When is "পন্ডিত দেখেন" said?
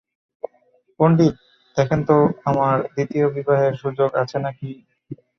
0.99-1.99